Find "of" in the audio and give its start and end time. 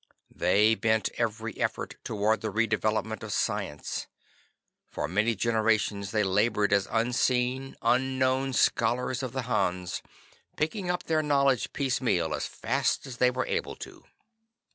3.21-3.31, 9.21-9.31